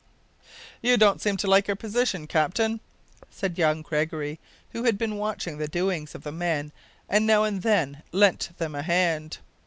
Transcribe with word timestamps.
"You 0.81 0.97
don't 0.97 1.21
seem 1.21 1.37
to 1.37 1.47
like 1.47 1.69
our 1.69 1.75
position, 1.75 2.25
captain," 2.25 2.79
said 3.29 3.59
young 3.59 3.83
Gregory, 3.83 4.39
who 4.71 4.85
had 4.85 4.97
been 4.97 5.17
watching 5.17 5.59
the 5.59 5.67
doings 5.67 6.15
of 6.15 6.23
the 6.23 6.31
men 6.31 6.71
and 7.07 7.27
now 7.27 7.43
and 7.43 7.61
then 7.61 8.01
lent 8.11 8.49
them 8.57 8.73
a 8.73 8.81
hand. 8.81 9.37